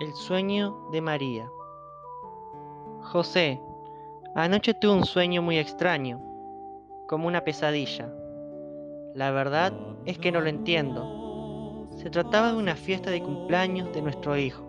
[0.00, 1.52] El sueño de María.
[3.02, 3.60] José,
[4.34, 6.22] anoche tuve un sueño muy extraño,
[7.06, 8.10] como una pesadilla.
[9.14, 9.74] La verdad
[10.06, 11.86] es que no lo entiendo.
[11.96, 14.64] Se trataba de una fiesta de cumpleaños de nuestro hijo.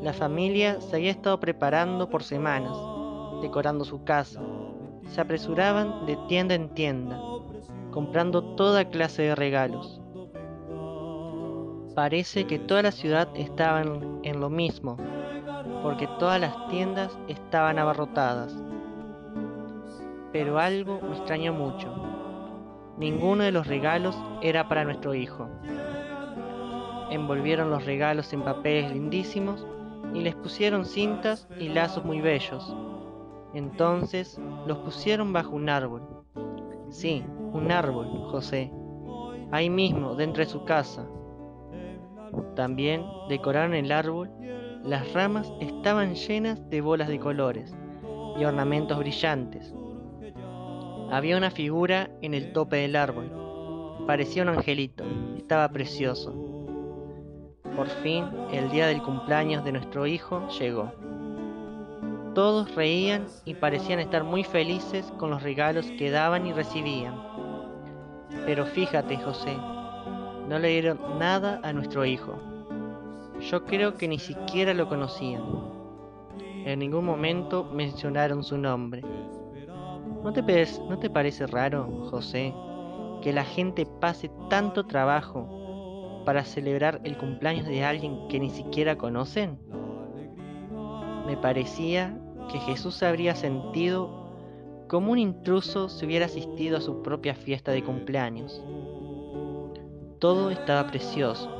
[0.00, 2.78] La familia se había estado preparando por semanas,
[3.42, 4.40] decorando su casa.
[5.08, 7.20] Se apresuraban de tienda en tienda,
[7.90, 10.03] comprando toda clase de regalos.
[11.94, 14.96] Parece que toda la ciudad estaba en, lo mismo,
[15.80, 18.52] porque todas las tiendas estaban abarrotadas.
[20.32, 21.94] Pero algo me extrañó mucho.
[22.98, 25.48] Ninguno de los regalos era para nuestro hijo.
[27.10, 29.64] Envolvieron los regalos en papeles lindísimos
[30.12, 32.74] y les pusieron cintas y lazos muy bellos.
[33.54, 36.02] Entonces los pusieron bajo un árbol.
[36.90, 38.72] Sí, un árbol, José.
[39.52, 41.06] Ahí mismo, dentro de su casa,
[42.54, 44.30] también decoraron el árbol,
[44.84, 47.74] las ramas estaban llenas de bolas de colores
[48.38, 49.74] y ornamentos brillantes.
[51.10, 53.30] Había una figura en el tope del árbol.
[54.06, 55.04] Parecía un angelito,
[55.36, 56.34] estaba precioso.
[57.76, 60.92] Por fin, el día del cumpleaños de nuestro hijo llegó.
[62.34, 67.14] Todos reían y parecían estar muy felices con los regalos que daban y recibían.
[68.44, 69.56] Pero fíjate, José,
[70.48, 72.38] no le dieron nada a nuestro hijo.
[73.40, 75.42] Yo creo que ni siquiera lo conocían.
[76.64, 79.02] En ningún momento mencionaron su nombre.
[80.22, 80.42] ¿No te,
[80.88, 82.54] ¿No te parece raro, José,
[83.22, 88.96] que la gente pase tanto trabajo para celebrar el cumpleaños de alguien que ni siquiera
[88.96, 89.58] conocen?
[91.26, 92.18] Me parecía
[92.50, 94.24] que Jesús habría sentido
[94.88, 98.62] como un intruso si hubiera asistido a su propia fiesta de cumpleaños.
[100.24, 101.50] Todo estaba precioso.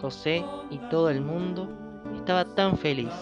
[0.00, 1.68] José y todo el mundo
[2.14, 3.12] estaba tan feliz.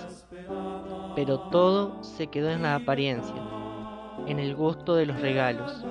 [1.17, 3.34] Pero todo se quedó en la apariencia,
[4.28, 5.84] en el gusto de los regalos.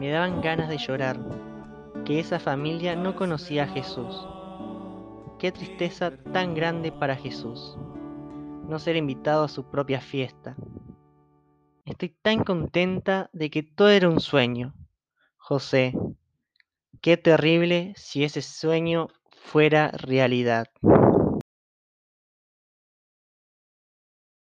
[0.00, 1.20] Me daban ganas de llorar,
[2.04, 4.26] que esa familia no conocía a Jesús.
[5.38, 7.78] Qué tristeza tan grande para Jesús,
[8.68, 10.56] no ser invitado a su propia fiesta.
[11.84, 14.74] Estoy tan contenta de que todo era un sueño.
[15.36, 15.94] José,
[17.02, 20.68] Qué terrible si ese sueño fuera realidad.